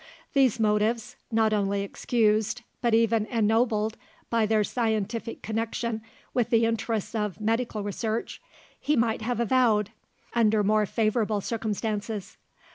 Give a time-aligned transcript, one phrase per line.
[0.33, 3.97] These motives not only excused, but even ennobled,
[4.31, 6.01] by their scientific connection
[6.33, 8.41] with the interests of Medical Research
[8.79, 9.91] he might have avowed,
[10.33, 12.37] under more favourable circumstances.